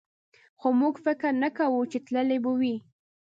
خو 0.59 0.67
موږ 0.81 0.95
فکر 1.05 1.31
نه 1.43 1.49
کوو 1.57 1.81
چې 1.91 1.97
تللی 2.05 2.37
به 2.43 2.51
وي. 2.59 2.75